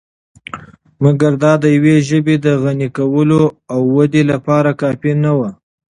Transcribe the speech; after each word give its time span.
مګر 1.03 1.31
دا 1.43 1.51
دیوې 1.63 1.95
ژبې 2.07 2.35
د 2.45 2.47
غني 2.61 2.87
کولو 2.97 3.43
او 3.73 3.79
ودې 3.95 4.23
لپاره 4.31 4.77
کافی 4.81 5.13
نه 5.23 5.31
وو. 5.37 5.49